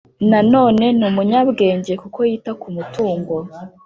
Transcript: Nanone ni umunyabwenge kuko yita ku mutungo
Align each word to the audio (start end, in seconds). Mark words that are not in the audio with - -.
Nanone 0.29 0.85
ni 0.97 1.03
umunyabwenge 1.09 1.93
kuko 2.01 2.19
yita 2.29 2.51
ku 2.61 2.67
mutungo 2.75 3.35